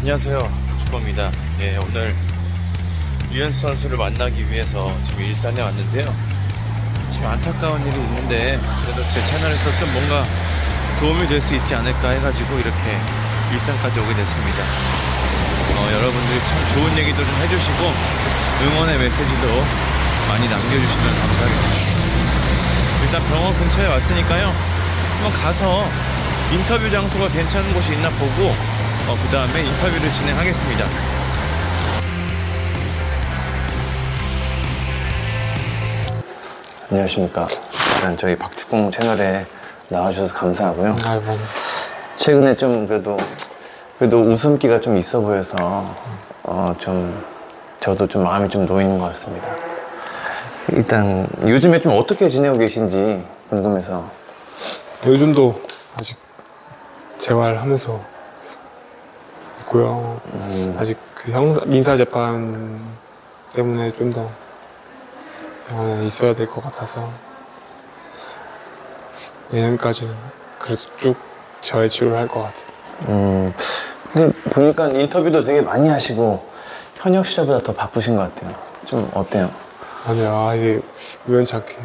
안녕하세요. 0.00 0.38
주범입니다. 0.80 1.30
예, 1.60 1.76
오늘 1.76 2.14
유현수 3.32 3.60
선수를 3.60 3.98
만나기 3.98 4.48
위해서 4.50 4.96
지금 5.04 5.22
일산에 5.24 5.60
왔는데요. 5.60 6.14
지금 7.10 7.26
안타까운 7.26 7.80
일이 7.86 7.94
있는데 7.96 8.58
그래도 8.82 9.02
제 9.12 9.20
채널에서 9.26 9.78
좀 9.78 9.92
뭔가 9.92 10.24
도움이 11.00 11.28
될 11.28 11.40
수 11.42 11.54
있지 11.54 11.74
않을까 11.74 12.10
해가지고 12.10 12.58
이렇게 12.58 12.98
일산까지 13.52 14.00
오게 14.00 14.14
됐습니다. 14.14 14.58
어, 15.76 15.92
여러분들이 15.92 16.40
참 16.40 16.74
좋은 16.74 16.98
얘기도 16.98 17.18
좀 17.18 17.34
해주시고 17.42 17.92
응원의 18.62 18.98
메시지도 18.98 19.46
많이 20.28 20.48
남겨주시면 20.48 21.04
감사하겠습니다. 21.04 22.00
일단 23.04 23.22
병원 23.28 23.54
근처에 23.58 23.86
왔으니까요. 23.86 24.46
한번 25.14 25.32
가서 25.42 25.84
인터뷰 26.52 26.90
장소가 26.90 27.28
괜찮은 27.28 27.72
곳이 27.74 27.92
있나 27.92 28.08
보고 28.10 28.54
그 29.06 29.28
다음에 29.32 29.62
인터뷰를 29.62 30.12
진행하겠습니다. 30.12 30.84
안녕하십니까. 36.90 37.46
일단 37.96 38.16
저희 38.16 38.36
박축공 38.36 38.90
채널에 38.90 39.46
나와주셔서 39.88 40.34
감사하고요. 40.34 40.96
아이고, 41.06 41.36
최근에 42.16 42.56
좀 42.56 42.86
그래도 42.86 43.16
그래도 43.98 44.20
웃음기가 44.22 44.80
좀 44.80 44.96
있어 44.96 45.20
보여서 45.20 45.56
어 46.42 46.74
좀 46.78 47.22
저도 47.80 48.06
좀 48.06 48.24
마음이 48.24 48.48
좀 48.48 48.66
놓이는 48.66 48.98
것 48.98 49.06
같습니다. 49.06 49.48
일단 50.72 51.26
요즘에 51.42 51.80
좀 51.80 51.96
어떻게 51.96 52.28
지내고 52.28 52.58
계신지 52.58 53.24
궁금해서 53.48 54.04
요즘도 55.06 55.60
아직 55.98 56.16
재활하면서 57.18 58.00
있고요. 59.70 60.20
아직 60.78 60.98
그 61.14 61.30
형사, 61.30 61.60
민사 61.64 61.96
재판 61.96 62.80
때문에 63.54 63.92
좀 63.92 64.12
더 64.12 64.28
병원에 65.68 66.04
있어야 66.06 66.34
될 66.34 66.48
것 66.48 66.60
같아서 66.64 67.08
내년까지는 69.50 70.12
그래도 70.58 70.82
쭉 70.98 71.14
재활 71.62 71.88
치료를 71.88 72.16
할 72.18 72.26
것 72.28 72.42
같아요. 72.42 72.64
음 73.08 73.54
근데 74.12 74.32
보니까 74.50 74.88
인터뷰도 74.88 75.42
되게 75.44 75.60
많이 75.60 75.88
하시고 75.88 76.44
현역 76.96 77.24
시절보다 77.24 77.58
더 77.58 77.72
바쁘신 77.72 78.16
것 78.16 78.34
같아요. 78.34 78.54
좀 78.84 79.08
어때요? 79.14 79.48
아니요, 80.06 80.34
아, 80.34 80.54
이게 80.54 80.80
우연치 81.28 81.54
않게 81.54 81.76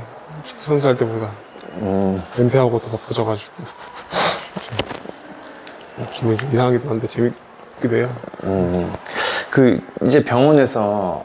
축구 0.45 0.63
선수 0.63 0.88
할 0.88 0.97
때보다 0.97 1.29
음 1.75 2.23
은퇴하고 2.39 2.79
더 2.79 2.89
바빠져가지고 2.97 3.53
좀 5.97 6.07
기분이 6.11 6.38
좀 6.38 6.51
이상하기도 6.53 6.89
한데 6.89 7.07
재밌 7.07 7.33
기도 7.81 7.95
해요. 7.97 8.15
음, 8.43 8.93
그 9.49 9.79
이제 10.05 10.23
병원에서 10.23 11.23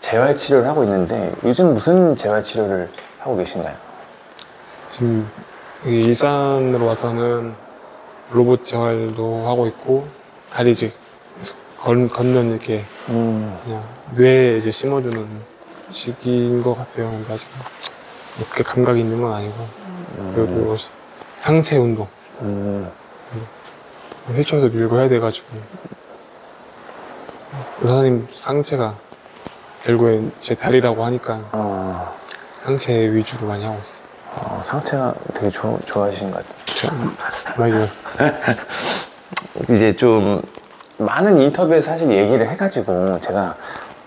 재활 0.00 0.34
치료를 0.34 0.68
하고 0.68 0.84
있는데 0.84 1.32
요즘 1.44 1.74
무슨 1.74 2.14
재활 2.16 2.42
치료를 2.42 2.88
하고 3.18 3.36
계신가요? 3.36 3.74
지금 4.90 5.28
여기 5.84 6.02
일산으로 6.02 6.86
와서는 6.86 7.54
로봇 8.30 8.64
재활도 8.64 9.46
하고 9.48 9.66
있고 9.68 10.06
다리직 10.52 10.94
건, 11.78 12.08
걷는 12.08 12.50
이렇게 12.50 12.84
음, 13.08 13.56
그냥 13.64 13.82
뇌에 14.16 14.58
이제 14.58 14.70
심어주는 14.70 15.26
시기인 15.90 16.62
것 16.62 16.74
같아요. 16.74 17.10
근데 17.10 17.32
아직 17.32 17.46
그렇게 18.44 18.62
감각이 18.64 19.00
있는 19.00 19.20
건 19.20 19.32
아니고 19.34 19.54
그리고 20.34 20.76
상체 21.38 21.76
운동 21.76 22.08
음, 22.42 22.90
휠체어도 24.28 24.68
밀고 24.68 24.98
해야 24.98 25.08
돼가지고 25.08 25.46
의사님 27.82 28.26
상체가 28.34 28.94
결국엔 29.84 30.32
제 30.40 30.54
다리라고 30.54 31.04
하니까 31.04 31.40
어, 31.52 32.14
상체 32.54 32.92
위주로 33.12 33.46
많이 33.46 33.64
하고 33.64 33.78
있어요. 33.82 34.02
어, 34.34 34.62
상체가 34.64 35.14
되게 35.34 35.50
좋 35.50 35.78
좋아지신 35.84 36.30
것 36.30 36.44
같아요. 36.44 37.14
많이 37.56 37.88
이제 39.70 39.94
좀 39.94 40.42
많은 40.98 41.38
인터뷰에 41.38 41.80
사실 41.80 42.10
얘기를 42.10 42.48
해가지고 42.50 43.20
제가 43.20 43.56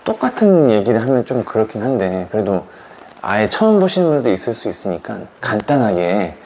똑같은 0.04 0.70
얘기를 0.70 1.00
하면 1.00 1.24
좀 1.24 1.44
그렇긴 1.44 1.82
한데 1.82 2.28
그래도 2.30 2.66
아예 3.22 3.48
처음 3.48 3.80
보시는 3.80 4.08
분도 4.08 4.32
있을 4.32 4.54
수 4.54 4.68
있으니까 4.68 5.18
간단하게 5.40 6.36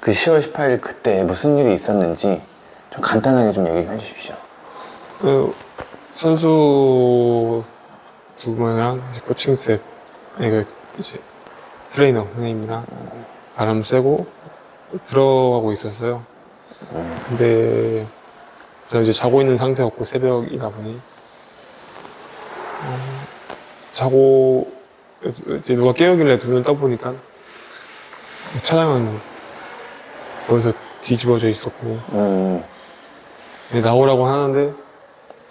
그 0.00 0.12
10월 0.12 0.52
18일 0.52 0.80
그때 0.80 1.22
무슨 1.24 1.58
일이 1.58 1.74
있었는지 1.74 2.40
좀 2.98 3.00
간단하게 3.00 3.52
좀 3.52 3.68
얘기해 3.68 3.96
주십시오. 3.98 4.34
그 5.20 5.54
선수 6.12 7.62
두 8.38 8.54
분이랑 8.54 9.02
이제 9.10 9.20
코칭 9.20 9.54
쌤, 9.54 9.80
아니 10.36 10.50
그 10.50 10.66
이제 10.98 11.20
트레이너 11.90 12.24
선생님이랑 12.24 12.84
바람 13.56 13.82
쐬고 13.82 14.26
들어가고 15.06 15.72
있었어요. 15.72 16.24
근데 17.28 18.06
제가 18.90 19.02
이제 19.02 19.12
자고 19.12 19.40
있는 19.40 19.56
상태였고 19.56 20.04
새벽이다 20.04 20.68
보니 20.68 21.00
어, 22.84 22.98
자고 23.92 24.72
이제 25.60 25.74
누가 25.74 25.92
깨우길래 25.92 26.38
두눈 26.38 26.62
떠보니까 26.62 27.14
차량은 28.62 29.20
거기서 30.46 30.72
뒤집어져 31.02 31.48
있었고 31.48 31.98
음, 32.12 32.64
네, 33.70 33.80
나오라고 33.80 34.26
하는데 34.26 34.74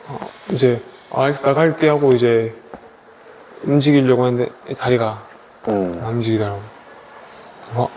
어, 0.08 0.20
이제 0.52 0.82
아, 1.12 1.24
알겠어 1.24 1.46
나갈게 1.46 1.90
하고 1.90 2.14
이제 2.14 2.56
움직이려고 3.64 4.26
했는데 4.28 4.52
다리가 4.76 5.22
음, 5.68 6.02
안 6.04 6.14
움직이더라고. 6.16 6.60
어, 7.76 7.90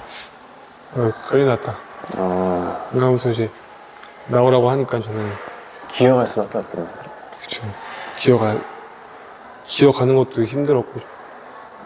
어 0.96 1.12
큰일 1.28 1.46
났다. 1.46 1.76
어, 2.16 2.88
그러면서 2.92 3.30
이제 3.30 3.48
나오라고 4.26 4.70
하니까 4.70 5.02
저는 5.02 5.32
기억할 5.92 6.26
수밖에 6.26 6.58
없겠네. 6.58 6.86
그쵸 7.40 7.62
기어가 8.16 8.58
기어가는 9.66 10.16
것도 10.16 10.44
힘들었고 10.44 11.00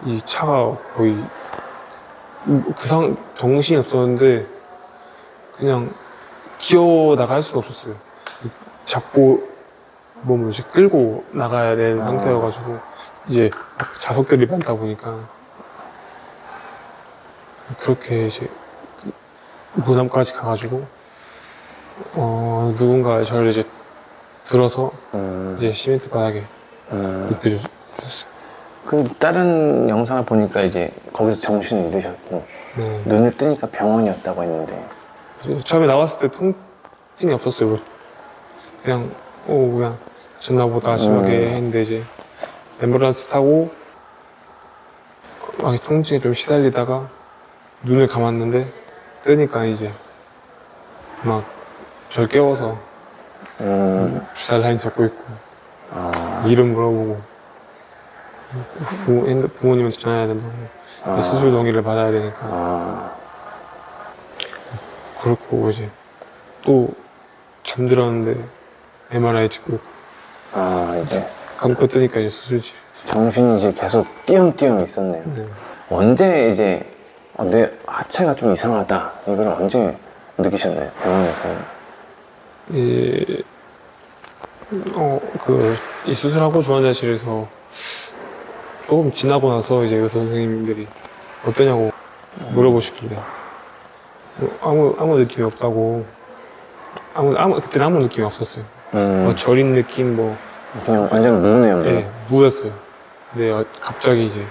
이 0.06 0.21
차가 0.23 0.77
거의 0.97 1.23
그 2.77 2.87
상 2.87 3.17
정신이 3.37 3.78
없었는데 3.81 4.47
그냥 5.56 5.93
기어 6.59 7.15
나갈 7.17 7.43
수가 7.43 7.61
없었어요. 7.61 7.94
잡고 8.87 9.49
몸을 10.22 10.50
이제 10.50 10.62
끌고 10.72 11.25
나가야 11.32 11.77
되는 11.77 12.00
아. 12.00 12.06
상태여가지고 12.06 12.78
이제 13.28 13.50
자석들이 14.00 14.47
많다 14.47 14.75
보니까 14.75 15.28
그렇게 17.81 18.27
이제 18.27 18.49
무남까지 19.75 20.34
가가지고 20.34 20.87
어 22.15 22.75
누군가 22.78 23.22
저를 23.25 23.50
이제 23.50 23.65
들어서 24.47 24.93
음, 25.15 25.56
이제 25.59 25.72
시멘트 25.72 26.11
바닥에 26.11 26.44
음. 26.93 27.28
눕혀줬어요. 27.31 28.34
그 28.84 29.05
다른 29.19 29.88
영상을 29.88 30.25
보니까 30.25 30.61
이제 30.61 30.93
거기서 31.12 31.41
정신을 31.41 31.91
잃으셨고 31.91 32.44
네. 32.76 33.03
눈을 33.06 33.32
뜨니까 33.32 33.66
병원이었다고 33.69 34.43
했는데 34.43 34.88
처음에 35.65 35.87
나왔을 35.87 36.28
때 36.28 36.37
통증이 36.37 37.32
없었어요. 37.32 37.78
그냥 38.84 39.11
오 39.49 39.72
그냥 39.72 39.99
졌나 40.41 40.67
보다 40.67 40.97
심하게 40.99 41.39
음. 41.39 41.49
했는데 41.49 41.83
이제 41.83 42.03
앰뷸런스 42.81 43.28
타고 43.31 43.72
막 45.62 45.83
통증에 45.83 46.21
좀 46.21 46.34
시달리다가 46.34 47.09
눈을 47.83 48.06
감았는데 48.06 48.71
뜨니까 49.25 49.65
이제 49.65 49.91
막 51.23 51.44
절 52.11 52.28
깨워서 52.28 52.78
음, 53.61 54.25
주사 54.37 54.59
라인 54.59 54.79
잡고 54.79 55.05
있고 55.06 55.25
아, 55.91 56.44
이름 56.47 56.73
물어보고 56.75 57.20
부, 59.05 59.26
핸드- 59.26 59.49
부모님한테 59.49 59.99
전화해야 59.99 60.29
된다고 60.29 60.53
아. 61.03 61.20
수술 61.23 61.50
동의를 61.50 61.82
받아야 61.82 62.12
되니까 62.12 62.38
아, 62.43 63.17
그렇고 65.20 65.70
이제 65.70 65.91
또 66.64 66.91
잠들었는데 67.64 68.44
MRI 69.11 69.49
찍고 69.49 69.79
아 70.53 71.03
이제 71.06 71.27
감고 71.56 71.87
뜨니까 71.87 72.21
이제 72.21 72.31
수술실. 72.31 72.77
정신이 73.06 73.59
이제 73.59 73.73
계속 73.73 74.06
띄엄띄엄 74.27 74.83
있었네요. 74.85 75.23
네. 75.37 75.47
언제 75.91 76.49
이제 76.49 76.91
아, 77.37 77.45
내 77.45 77.71
하체가 77.87 78.35
좀 78.35 78.55
이상하다 78.55 79.12
이걸 79.27 79.49
언제 79.49 79.97
느끼셨나요? 80.39 80.91
병원에서? 81.03 81.49
이, 82.71 83.45
어, 84.95 85.21
그, 85.43 85.77
이 86.07 86.15
수술하고 86.15 86.62
중환자실에서 86.62 87.47
조금 88.87 89.12
지나고 89.12 89.50
나서 89.50 89.85
이제 89.85 89.97
의사 89.97 90.19
선생님들이 90.19 90.87
어떠냐고 91.47 91.91
물어보시길래 92.53 93.17
뭐 94.37 94.59
아무, 94.62 94.97
아무 94.99 95.19
느낌이 95.19 95.45
없다고 95.47 96.07
아무, 97.15 97.37
아무, 97.37 97.55
그때는 97.61 97.87
아무 97.87 97.99
느낌이 98.00 98.25
없었어요. 98.27 98.65
음, 98.94 99.25
뭐 99.25 99.35
절인 99.35 99.75
느낌 99.75 100.17
뭐 100.17 100.37
그냥 100.85 101.08
완전 101.11 101.43
무네요. 101.43 101.76
뭐. 101.79 101.87
예, 101.87 102.11
무였어요. 102.29 102.73
근데 103.32 103.50
어, 103.50 103.64
갑자기 103.81 104.26
이제 104.26 104.44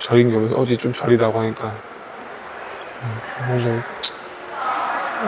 절인 0.00 0.30
게 0.30 0.36
오면서 0.36 0.56
어제 0.56 0.76
좀 0.76 0.92
절이라고 0.92 1.38
하니까 1.40 1.66
음, 3.02 3.50
완전 3.50 3.82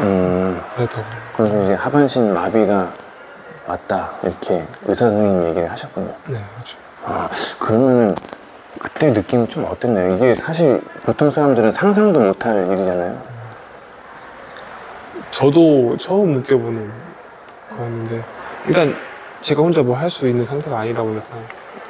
음, 0.02 0.60
그랬다고. 0.74 1.06
그래서 1.36 1.64
이제 1.64 1.74
하반신 1.74 2.34
마비가 2.34 2.92
왔다 3.66 4.12
이렇게 4.22 4.66
의사 4.84 5.06
선생님 5.06 5.48
얘기를 5.50 5.70
하셨군요. 5.70 6.08
네, 6.26 6.40
그렇죠. 6.54 6.78
아, 7.04 7.28
그러면은 7.60 8.14
그때 8.80 9.10
느낌이 9.12 9.48
좀 9.48 9.64
어땠나요? 9.64 10.16
이게 10.16 10.34
사실 10.34 10.82
보통 11.04 11.30
사람들은 11.30 11.72
상상도 11.72 12.18
못할 12.20 12.66
일이잖아요. 12.68 13.34
저도 15.30 15.96
처음 15.98 16.34
느껴보는 16.34 16.90
거였는데 17.76 18.22
일단 18.66 18.96
제가 19.42 19.62
혼자 19.62 19.82
뭐 19.82 19.96
할 19.96 20.10
수 20.10 20.26
있는 20.28 20.46
상태가 20.46 20.78
아니다 20.78 21.02
보니까 21.02 21.26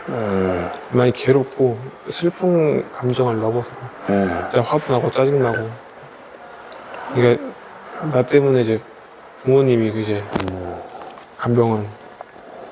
음, 0.08 0.68
많이 0.92 1.12
괴롭고 1.12 1.78
슬픈 2.10 2.84
감정을 2.92 3.40
넘어서 3.40 3.70
음, 4.10 4.48
진짜 4.52 4.60
화도 4.62 4.92
나고 4.92 5.10
짜증 5.12 5.42
나고 5.42 5.70
이게 7.16 7.38
나 8.12 8.22
때문에 8.22 8.60
이제 8.60 8.80
부모님이 9.40 9.92
그 9.92 10.00
이제 10.00 10.22
음, 10.50 10.76
간병은 11.38 11.86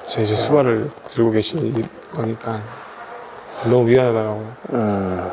제 0.09 0.23
이제 0.23 0.37
수발을 0.37 0.91
들고 1.09 1.31
계신 1.31 1.73
거니까 2.13 2.61
너무 3.65 3.85
미안하더라고요. 3.85 4.57
음, 4.73 5.31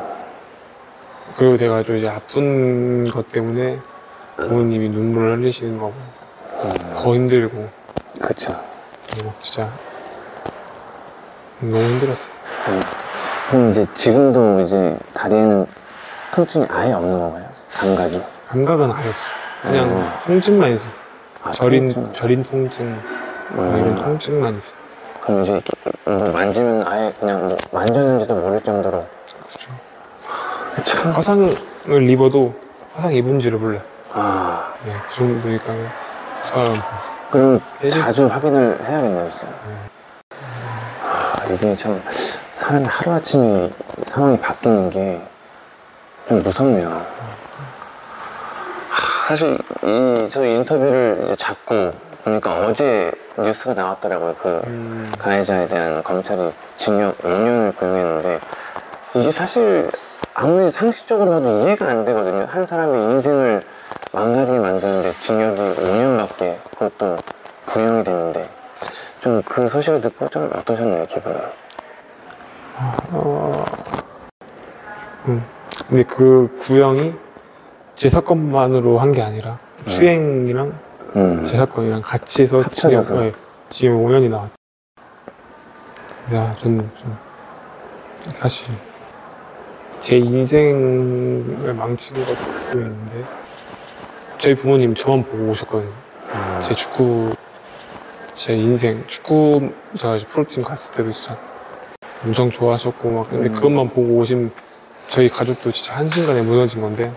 그리고 1.36 1.56
내가 1.56 1.82
좀 1.82 1.96
이제 1.96 2.08
아픈 2.08 3.06
것 3.08 3.30
때문에 3.32 3.78
부모님이 4.36 4.88
눈물을 4.90 5.38
흘리시는 5.38 5.76
거고 5.78 5.94
더 6.94 7.14
힘들고 7.14 7.68
그쵸. 8.20 8.52
뭐 9.22 9.34
진짜 9.38 9.68
너무 11.60 11.78
힘들었어요. 11.78 12.32
그럼 13.50 13.70
이제 13.70 13.86
지금도 13.94 14.60
이제 14.60 14.98
다리에는 15.14 15.66
통증이 16.34 16.66
아예 16.70 16.92
없는 16.92 17.18
건가요? 17.18 17.48
감각이? 17.72 18.22
감각은 18.48 18.90
아예 18.92 19.08
없어. 19.08 19.30
그냥 19.62 19.88
음. 19.90 20.10
통증만 20.26 20.72
있어. 20.72 20.90
아, 21.42 21.52
저린 21.52 21.92
통증. 21.92 22.12
저린 22.14 22.44
통증 22.44 23.00
뭐 23.50 23.64
이런 23.66 23.80
음, 23.88 23.96
통증만 24.04 24.56
있어. 24.58 24.76
그럼 25.22 25.42
이제 25.42 25.60
뭐 26.04 26.16
만지면 26.30 26.86
아예 26.86 27.12
그냥 27.18 27.48
뭐 27.48 27.56
만졌는지도 27.72 28.34
모를 28.34 28.60
정도로. 28.62 29.06
그렇죠. 29.48 29.72
참. 30.84 31.12
화상을 31.12 32.08
입어도 32.10 32.54
화상 32.94 33.12
입은지를 33.14 33.58
몰라. 33.58 33.80
아, 34.12 34.74
네, 34.84 34.92
그 35.08 35.14
정도니까 35.16 35.72
아, 36.52 36.82
그럼 37.30 37.60
예전- 37.82 38.00
자주 38.02 38.26
확인을 38.26 38.78
해야겠네요, 38.86 39.30
진짜. 39.30 39.46
아, 41.04 41.44
이게 41.52 41.74
참, 41.76 42.02
사람이 42.56 42.84
하루아침에 42.86 43.70
상황이 44.04 44.38
바뀌는 44.40 44.90
게 44.90 45.20
좀 46.28 46.42
무섭네요. 46.44 46.88
하, 48.88 49.28
사실, 49.28 49.58
이, 49.82 50.28
저 50.30 50.44
인터뷰를 50.44 51.22
이제 51.24 51.36
잡고 51.36 51.92
보니까 52.22 52.66
어제 52.66 53.10
뉴스가 53.36 53.74
나왔더라고요. 53.74 54.36
그 54.40 54.60
음, 54.66 55.12
가해자에 55.18 55.66
대한 55.66 56.02
검찰이 56.04 56.52
징역 56.76 57.18
5년을 57.18 57.74
구형했는데, 57.76 58.40
이게 59.14 59.32
사실 59.32 59.90
아무리 60.34 60.70
상식적으로 60.70 61.30
봐도 61.32 61.64
이해가 61.64 61.86
안 61.86 62.04
되거든요. 62.04 62.46
한 62.48 62.64
사람의 62.64 63.02
인생을 63.16 63.62
망가지게 64.12 64.58
만드는데 64.58 65.14
징역이 65.22 65.60
5년밖에 65.80 66.62
그것도 66.70 67.16
구형이 67.66 68.04
됐는데 68.04 68.48
좀 69.22 69.42
그 69.44 69.68
소식을 69.68 70.00
듣고 70.00 70.28
좀 70.28 70.50
어떠셨나요 70.54 71.06
기분이? 71.06 71.34
어, 73.12 73.64
음. 75.28 75.44
근데 75.88 76.02
그 76.04 76.58
구형이 76.62 77.14
제 77.96 78.08
사건만으로 78.08 78.98
한 78.98 79.12
게 79.12 79.20
아니라 79.22 79.58
추행이랑 79.88 80.72
음, 81.16 81.46
제 81.46 81.56
사건이랑 81.56 82.00
같이 82.02 82.42
해서 82.42 82.62
징역. 82.70 83.12
네, 83.12 83.32
징역 83.70 83.96
5년이 83.98 84.30
나왔죠. 84.30 84.52
야, 86.34 86.54
저는 86.60 86.90
좀 86.96 87.18
사실 88.32 88.72
제 90.02 90.16
인생을 90.16 91.74
망친 91.74 92.16
것도 92.24 92.78
있는데 92.78 93.24
저희 94.40 94.54
부모님 94.54 94.94
저만 94.94 95.22
보고 95.24 95.50
오셨거든요. 95.50 95.92
음, 96.32 96.62
제 96.64 96.72
축구 96.72 97.30
제 98.34 98.54
인생 98.54 99.04
축구 99.06 99.70
제가 99.98 100.16
프로팀 100.28 100.62
갔을 100.62 100.94
때도 100.94 101.12
진짜 101.12 101.36
엄청 102.24 102.50
좋아하셨고 102.50 103.10
막 103.10 103.28
근데 103.28 103.50
음. 103.50 103.54
그것만 103.54 103.90
보고 103.90 104.16
오신 104.16 104.50
저희 105.10 105.28
가족도 105.28 105.70
진짜 105.72 105.94
한순간에 105.94 106.40
무너진 106.40 106.80
건데 106.80 107.12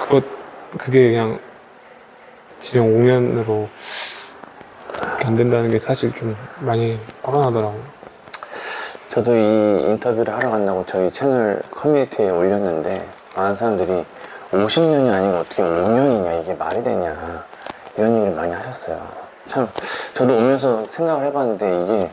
그것 0.00 0.24
그게 0.76 1.12
그냥 1.12 1.38
진영 2.58 2.88
5년으로 2.88 3.68
안 5.24 5.36
된다는 5.36 5.70
게 5.70 5.78
사실 5.78 6.12
좀 6.14 6.36
많이 6.58 6.98
꺼려나더라고요. 7.22 7.80
저도 9.10 9.36
이 9.36 9.90
인터뷰를 9.90 10.34
하러 10.34 10.50
간다고 10.50 10.84
저희 10.88 11.12
채널 11.12 11.62
커뮤니티에 11.70 12.28
올렸는데 12.28 13.06
많은 13.36 13.54
사람들이 13.54 14.04
50년이 14.52 15.12
아니고 15.12 15.38
어떻게 15.38 15.62
5년이냐 15.62 16.42
이게 16.42 16.54
말이 16.54 16.82
되냐 16.82 17.44
이런 17.96 18.14
얘기를 18.16 18.34
많이 18.34 18.52
하셨어요. 18.52 19.00
참 19.48 19.68
저도 20.14 20.34
오면서 20.36 20.84
생각을 20.88 21.26
해봤는데 21.26 21.82
이게 21.84 22.10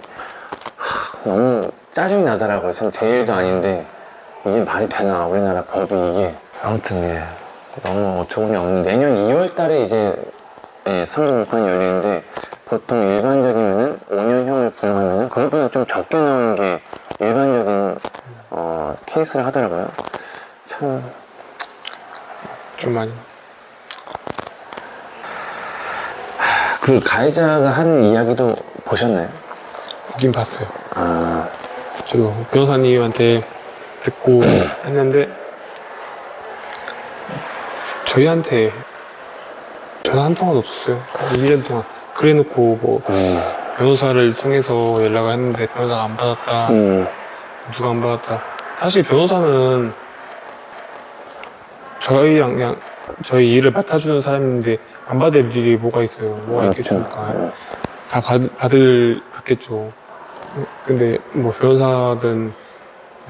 하, 0.77 1.29
너무 1.29 1.69
짜증이 1.93 2.23
나더라고요. 2.23 2.73
전 2.73 2.91
제 2.91 3.07
일도 3.09 3.33
아닌데 3.33 3.85
이게 4.45 4.63
말이 4.63 4.87
되나 4.87 5.25
우리나라 5.25 5.63
법이 5.65 5.93
이게 5.93 6.35
아무튼 6.63 7.03
예 7.03 7.23
너무 7.83 8.21
어처구니 8.21 8.55
없는 8.55 8.83
내년 8.83 9.15
2월 9.15 9.55
달에 9.55 9.83
이제 9.83 10.15
예, 10.87 11.05
선거공판이 11.05 11.67
열리는데 11.67 12.23
보통 12.65 13.01
일반적이면은 13.01 13.99
5년형을 14.09 14.75
부여하면은 14.75 15.29
그것보다 15.29 15.69
좀 15.69 15.85
적게 15.87 16.15
나오는 16.17 16.55
게 16.55 16.81
일반적인 17.19 17.97
어, 18.51 18.95
케이스를 19.05 19.45
하더라고요. 19.45 19.89
참 20.67 21.03
좀 22.79 22.93
많이 22.93 23.11
그 26.81 26.99
가해자가 26.99 27.69
한 27.69 28.03
이야기도 28.03 28.55
보셨나요? 28.85 29.29
보긴 30.11 30.31
봤어요. 30.31 30.67
아, 30.95 31.47
저도 32.07 32.33
변호사님한테 32.51 33.43
듣고 34.01 34.43
했는데 34.43 35.29
저희한테 38.07 38.73
전화 40.03 40.23
한 40.25 40.33
통화도 40.33 40.59
없었어요. 40.59 41.03
1년 41.33 41.67
동안. 41.67 41.83
그래놓고 42.15 42.79
뭐 42.81 43.01
음, 43.09 43.39
변호사를 43.77 44.35
통해서 44.35 44.73
연락을 45.03 45.33
했는데 45.33 45.67
변호사가 45.67 46.03
안 46.03 46.17
받았다. 46.17 46.69
음, 46.69 47.07
누가 47.75 47.89
안 47.91 48.01
받았다. 48.01 48.41
사실 48.77 49.03
변호사는 49.03 49.93
저희랑 52.13 52.53
그냥 52.55 52.79
저희 53.23 53.51
일을 53.53 53.71
맡아주는 53.71 54.21
사람인데 54.21 54.77
안 55.07 55.19
받을 55.19 55.55
일이 55.55 55.75
뭐가 55.77 56.01
있어요? 56.01 56.29
뭐가 56.47 56.61
그렇죠. 56.63 56.71
있겠습니까? 56.81 57.31
음, 57.33 57.51
다 58.09 58.19
받, 58.21 58.57
받을 58.57 59.21
받겠죠. 59.33 59.91
근데 60.85 61.19
뭐 61.33 61.51
변호사든 61.51 62.51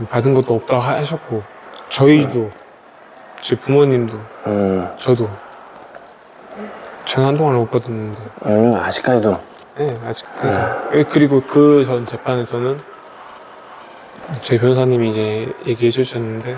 받은 0.10 0.34
것도 0.34 0.56
없다 0.56 0.80
하- 0.80 0.96
하셨고 0.98 1.44
저희도 1.90 2.50
저희 3.42 3.60
부모님도 3.60 4.18
음, 4.48 4.88
저도 5.00 5.30
전화 7.06 7.28
한 7.30 7.38
통화를 7.38 7.60
못 7.60 7.72
받았는데. 7.72 8.22
음, 8.46 8.76
아직까지도. 8.76 9.38
네, 9.78 9.94
아직 10.06 10.26
그러니까 10.40 11.10
그리고 11.10 11.42
그 11.42 11.84
전 11.86 12.06
재판에서는 12.06 12.80
저희 14.44 14.60
변호사님이 14.60 15.10
이제 15.10 15.54
얘기해 15.66 15.92
주셨는데 15.92 16.56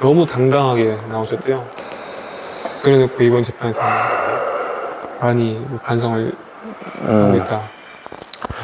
너무 0.00 0.26
당당하게 0.26 0.96
나오셨대요. 1.08 1.64
그래놓고 2.82 3.22
이번 3.22 3.44
재판에서 3.44 3.82
많이 5.20 5.62
반성을 5.84 6.32
하고 7.02 7.12
음, 7.12 7.36
있다. 7.36 7.62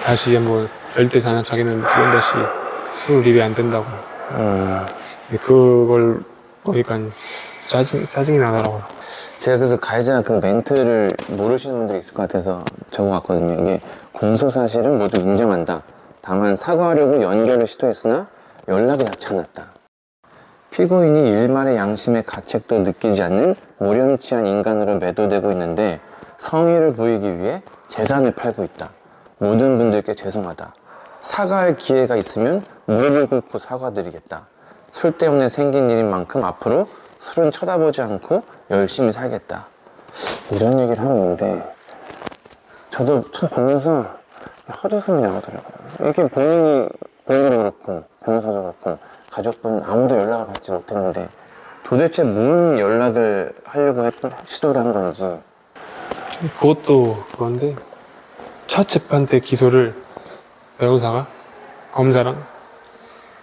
다시 0.03 0.35
한번 0.35 0.69
절대 0.95 1.21
자녀 1.21 1.43
자기는 1.43 1.77
두번 1.77 2.11
다시 2.11 2.33
술 2.95 3.27
입에 3.27 3.43
안 3.43 3.55
된다고. 3.55 3.85
음. 4.33 4.87
그걸 5.43 6.21
보니까 6.63 6.99
짜증 7.67 8.07
짜증이 8.09 8.39
나더라고요. 8.39 8.83
제가 9.39 9.59
그래서 9.59 9.77
가해자 9.77 10.23
그 10.23 10.33
멘트를 10.43 11.11
모르시는 11.37 11.77
분들이 11.77 11.99
있을 11.99 12.15
것 12.15 12.23
같아서 12.23 12.65
적어왔거든요. 12.91 13.63
이게 13.63 13.81
공소 14.13 14.51
사실은 14.51 14.99
모두 14.99 15.21
인정한다. 15.21 15.83
다만 16.23 16.57
사과하려고 16.57 17.23
연결을 17.23 17.67
시도했으나 17.67 18.27
연락이 18.69 19.05
닿지 19.05 19.29
않았다. 19.29 19.76
피고인이 20.77 21.31
일말의 21.31 21.75
양심의 21.75 22.25
가책도 22.25 22.81
느끼지 22.81 23.23
않는 23.23 23.57
모렴치한 23.79 24.47
인간으로 24.47 24.99
매도되고 24.99 25.51
있는데 25.53 26.01
성의를 26.37 26.95
보이기 26.95 27.39
위해 27.39 27.63
재산을 27.89 28.33
팔고 28.33 28.63
있다. 28.63 28.91
모든 29.39 29.79
분들께 29.79 30.15
죄송하다. 30.15 30.75
사과할 31.23 31.79
기회가 31.79 32.17
있으면 32.17 32.63
무릎을 32.85 33.27
꿇고 33.29 33.57
사과드리겠다. 33.57 34.49
술 34.91 35.13
때문에 35.17 35.49
생긴 35.49 35.91
일인 35.91 36.11
만큼 36.11 36.45
앞으로 36.45 36.87
술은 37.21 37.53
쳐다보지 37.53 38.03
않고 38.03 38.43
열심히 38.71 39.13
살겠다. 39.13 39.69
이런 40.53 40.79
얘기를 40.79 41.03
하고 41.03 41.15
있는데 41.15 41.75
저도 42.91 43.25
참 43.33 43.49
보면서 43.49 44.05
헛웃음이 44.83 45.23
나오더라고요. 45.23 46.11
이게 46.11 46.29
본인이 46.29 46.89
본인도 47.25 47.57
그렇고 47.57 48.05
변호사도 48.25 48.75
그렇고 48.83 48.99
가족분 49.37 49.83
아무도 49.85 50.17
연락을 50.17 50.47
받지 50.47 50.71
못했는데 50.71 51.29
도대체 51.83 52.23
뭔 52.23 52.79
연락을 52.79 53.53
하려고 53.65 54.07
했던 54.07 54.33
시도를 54.47 54.81
한 54.81 54.95
건지 54.95 55.39
그것도 56.59 57.23
그건데 57.33 57.77
첫 58.67 58.89
재판 58.89 59.27
때 59.27 59.39
기소를 59.41 59.95
변호사가 60.79 61.27
검사랑 61.93 62.43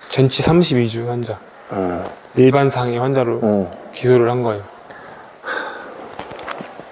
전치 0.09 0.41
32주 0.41 1.05
환자 1.05 1.39
음, 1.71 2.03
일반 2.35 2.69
상해 2.69 2.97
환자로 2.97 3.39
음, 3.43 3.71
기소를 3.93 4.29
한 4.31 4.41
거예요. 4.41 4.63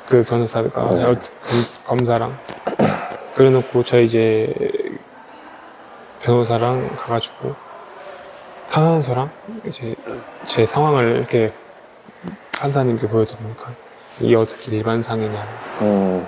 그 0.08 0.24
변호사가 0.24 0.89
네. 0.93 1.03
검- 1.03 1.17
검사랑 1.86 2.38
그래놓고 3.34 3.84
저 3.84 4.00
이제 4.00 4.53
변호사랑 6.22 6.96
가가지고 6.98 7.71
탄원서랑 8.72 9.30
이제 9.66 9.96
제 10.48 10.66
상황을 10.66 11.18
이렇게 11.18 11.54
판사님께 12.54 13.08
보여드리니까 13.08 13.72
이게 14.22 14.36
어떻게 14.36 14.78
일반 14.78 15.01
상해냐 15.01 15.46
음, 15.82 16.25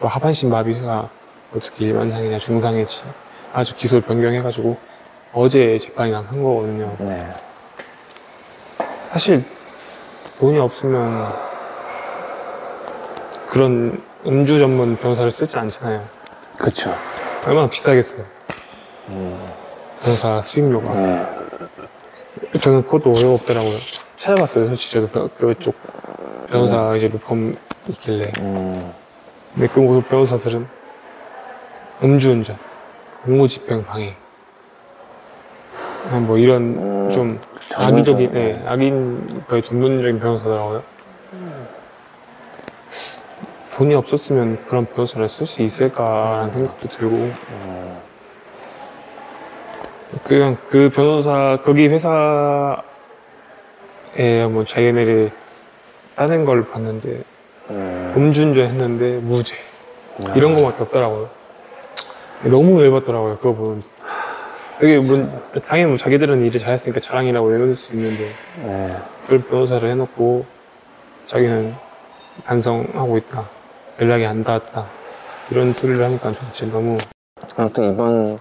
뭐 0.00 0.08
하반신 0.10 0.50
마비가 0.50 1.08
어떻게 1.54 1.86
일반 1.86 2.10
상해냐 2.10 2.38
중상해지 2.38 3.04
아주 3.52 3.76
기소를 3.76 4.02
변경해가지고 4.02 4.76
어제 5.32 5.78
재판이 5.78 6.10
난 6.10 6.26
거거든요. 6.26 6.96
네, 6.98 7.32
사실 9.12 9.44
돈이 10.40 10.58
없으면 10.58 11.32
그런 13.48 14.02
음주 14.26 14.58
전문 14.58 14.96
변호사를 14.96 15.30
쓰지 15.30 15.56
않잖아요. 15.56 16.04
그쵸. 16.58 16.94
얼마나 17.46 17.68
비싸겠어요. 17.68 18.24
변 19.06 19.67
호사 20.06 20.42
수임료가. 20.42 20.94
네, 20.94 21.26
저는 22.60 22.82
그것도 22.84 23.12
어이없더라고요. 23.16 23.76
찾아봤어요. 24.16 24.66
솔직히 24.68 24.92
저도 24.94 25.08
변- 25.08 25.30
그쪽 25.36 25.74
변호사 26.50 26.94
이제 26.96 27.08
루펌 27.08 27.52
있길래. 27.88 28.32
음, 28.40 28.92
근데 29.54 29.68
그 29.68 30.02
변호사들은 30.08 30.66
음주운전, 32.02 32.56
공무집행 33.24 33.84
방해, 33.84 34.14
아, 36.10 36.16
뭐 36.20 36.38
이런 36.38 36.62
음, 36.78 37.10
좀 37.12 37.40
악의적인, 37.76 38.32
네, 38.32 38.62
악인 38.66 39.44
거의 39.48 39.62
전문적인 39.62 40.20
변호사더라고요. 40.20 40.82
돈이 43.74 43.94
없었으면 43.94 44.64
그런 44.66 44.86
변호사를 44.86 45.28
쓸 45.28 45.46
수 45.46 45.62
있을까라는 45.62 46.52
생각도 46.54 46.88
들고, 46.88 47.30
그냥 50.24 50.56
그 50.70 50.90
변호사, 50.90 51.58
거기 51.62 51.88
회사에 51.88 52.82
뭐 54.50 54.64
자기네를 54.64 55.30
따낸 56.14 56.44
걸 56.44 56.68
봤는데, 56.68 57.22
음, 57.70 58.14
음주운전 58.16 58.64
했는데 58.66 59.18
무죄. 59.18 59.56
이런 60.34 60.54
거밖에 60.54 60.82
없더라고요. 60.82 61.28
너무 62.44 62.80
열받더라고요, 62.82 63.36
그거 63.36 63.52
보면. 63.54 63.82
이게 64.82 64.98
뭐, 64.98 65.42
당연히 65.64 65.88
뭐 65.90 65.96
자기들은 65.96 66.46
일을 66.46 66.60
잘했으니까 66.60 67.00
자랑이라고 67.00 67.50
내놓을 67.50 67.76
수 67.76 67.94
있는데, 67.94 68.32
네, 68.62 68.96
그걸 69.24 69.42
변호사를 69.42 69.88
해놓고, 69.90 70.46
자기는 71.26 71.74
반성하고 72.44 73.18
있다. 73.18 73.48
연락이 74.00 74.24
안 74.24 74.42
닿았다. 74.42 74.86
이런 75.50 75.72
소리를 75.72 76.02
하니까 76.02 76.32
저 76.32 76.52
진짜 76.52 76.72
너무, 76.72 76.96
아무튼 77.56 77.90
이번 77.90 78.38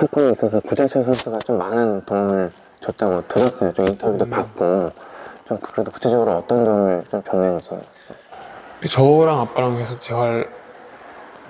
사건에 0.00 0.32
있어서 0.32 0.60
구자철 0.60 1.04
선수가 1.04 1.38
좀 1.40 1.58
많은 1.58 2.04
도움을 2.04 2.50
줬다고 2.80 3.26
들었어요. 3.28 3.72
좀 3.72 3.86
인터뷰도 3.86 4.28
받고 4.28 4.92
좀 5.48 5.58
그래도 5.58 5.90
구체적으로 5.90 6.32
어떤 6.32 6.64
도움을 6.64 7.04
좀 7.10 7.22
줬는지. 7.22 7.70
저랑 8.90 9.40
아빠랑 9.40 9.78
계속 9.78 10.02
재활에 10.02 10.44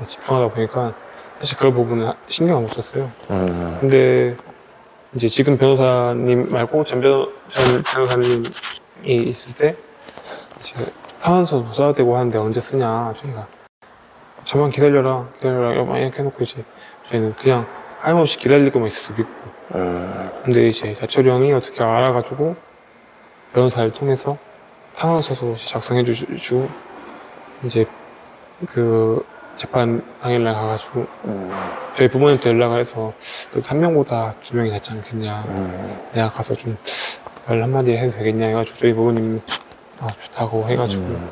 집중하다 0.06 0.54
보니까, 0.54 0.92
사실 1.38 1.58
그런 1.58 1.74
부분은 1.74 2.12
신경 2.28 2.58
안 2.58 2.66
썼어요. 2.66 3.10
음, 3.30 3.78
근데 3.80 4.36
이제 5.14 5.26
지금 5.28 5.56
변호사님 5.56 6.50
말고 6.50 6.84
전, 6.84 7.00
변호, 7.00 7.28
전 7.48 7.82
변호사님이 7.82 8.44
있을 9.04 9.54
때 9.54 9.76
이제 10.60 10.74
탄원서 11.20 11.72
써야 11.72 11.92
되고 11.92 12.16
하는데 12.16 12.36
언제 12.38 12.60
쓰냐 12.60 13.14
저희가 13.16 13.46
저만 14.44 14.70
기다려라 14.70 15.26
기다려라 15.36 15.98
이렇게 15.98 16.18
해놓고 16.18 16.42
이제 16.42 16.64
저희는 17.06 17.32
그냥 17.32 17.66
하염없이 18.04 18.38
기다릴 18.38 18.70
것만 18.70 18.88
있어서 18.88 19.12
믿고. 19.16 19.30
음, 19.76 20.30
근데 20.44 20.68
이제 20.68 20.94
자철이 20.94 21.28
형이 21.28 21.52
어떻게 21.54 21.82
알아가지고 21.82 22.54
변호사를 23.54 23.90
통해서 23.92 24.36
탄원서도 24.96 25.56
작성해 25.56 26.04
주시고 26.04 26.68
이제 27.64 27.86
그 28.68 29.24
재판 29.56 30.04
당일날 30.20 30.52
가가지고 30.52 31.06
음, 31.24 31.50
저희 31.96 32.08
부모님한테 32.08 32.50
연락을 32.50 32.78
해서 32.80 33.14
그래도 33.50 33.68
한 33.68 33.80
명보다 33.80 34.34
두 34.42 34.54
명이 34.56 34.70
낫지 34.70 34.92
않겠냐. 34.92 35.44
음, 35.48 35.98
내가 36.12 36.30
가서 36.30 36.54
좀 36.54 36.76
말 37.46 37.62
한마디 37.62 37.92
해도 37.94 38.10
되겠냐 38.16 38.46
해가지고 38.46 38.78
저희 38.78 38.94
부모님 38.94 39.42
아 40.00 40.06
좋다고 40.18 40.66
해가지고 40.66 41.02
음. 41.04 41.30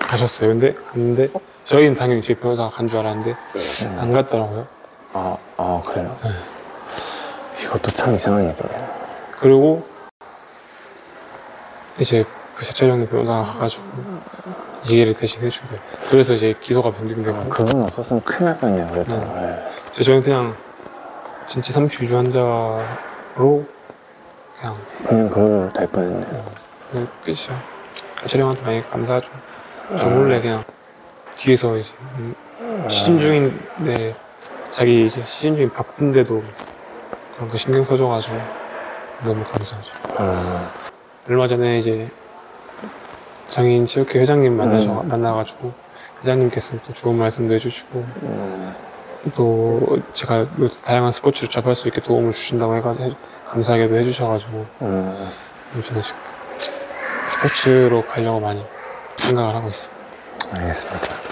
가셨어요. 0.00 0.48
근데 0.48 0.74
갔는데 0.74 1.28
저희는 1.64 1.94
당연히 1.94 2.20
저희 2.20 2.34
변호사가 2.36 2.68
간 2.68 2.88
줄 2.88 2.98
알았는데 2.98 3.36
안 4.00 4.12
갔더라고요 4.12 4.66
아, 5.14 5.36
아 5.56 5.82
그래요? 5.86 6.16
이것도 7.62 7.90
참 7.92 8.14
이상한 8.16 8.48
얘기네요. 8.48 8.88
그리고 9.38 9.86
이제 11.98 12.24
그 12.56 12.64
자철 12.64 12.90
형님 12.90 13.08
변호사가 13.08 13.42
가가지고 13.44 13.84
얘기를 14.90 15.14
대신 15.14 15.44
해준 15.44 15.66
거예요 15.68 15.80
그래서 16.10 16.34
이제 16.34 16.54
기소가 16.60 16.90
변경되고 16.90 17.36
아, 17.36 17.44
그분 17.44 17.82
없었으면 17.84 18.22
큰일 18.22 18.44
날 18.44 18.58
뻔했네요. 18.58 18.90
그래도. 18.90 19.12
네. 19.12 19.24
네. 19.24 19.72
그래서 19.92 20.02
저는 20.02 20.22
그냥 20.22 20.56
진짜 21.46 21.72
32주 21.80 22.14
환자로 22.16 23.64
그냥 24.58 24.76
그냥 25.06 25.28
그걸로 25.28 25.72
될 25.72 25.86
뻔했네요. 25.86 26.44
그 26.90 27.08
끝이야. 27.24 27.62
가철 28.16 28.40
형한테 28.40 28.62
많이 28.64 28.90
감사하죠. 28.90 29.28
저 30.00 30.08
몰래 30.08 30.40
그냥 30.40 30.64
뒤에서 31.38 31.76
이제 31.76 31.92
음, 32.16 32.34
시즌 32.90 33.20
중인데 33.20 34.16
자기 34.74 35.06
이제 35.06 35.22
시즌 35.24 35.54
중인 35.54 35.72
바쁜데도 35.72 36.42
그런 37.36 37.48
거 37.48 37.56
신경 37.56 37.84
써줘가지고 37.84 38.36
너무 39.22 39.44
감사하죠. 39.44 39.92
음, 40.18 40.68
얼마 41.28 41.46
전에 41.46 41.78
이제 41.78 42.10
장인 43.46 43.86
체육회 43.86 44.18
회장님 44.18 44.56
만나셔 44.56 45.00
음. 45.00 45.08
만나가지고 45.08 45.72
회장님께서 46.22 46.74
또 46.84 46.92
좋은 46.92 47.16
말씀도 47.16 47.54
해주시고 47.54 47.98
음, 48.22 48.74
또 49.36 50.00
제가 50.12 50.44
또 50.56 50.68
다양한 50.68 51.12
스포츠를 51.12 51.48
접할 51.50 51.76
수 51.76 51.86
있게 51.86 52.00
도움을 52.00 52.32
주신다고 52.32 52.74
해가지고 52.74 53.14
감사하게도 53.46 53.94
해주셔가지고 53.94 54.66
음. 54.82 55.30
저는 55.84 56.02
지금 56.02 56.18
스포츠로 57.28 58.04
가려고 58.08 58.40
많이 58.40 58.66
생각을 59.18 59.54
하고 59.54 59.68
있어요. 59.68 59.94
알겠습니다. 60.52 61.23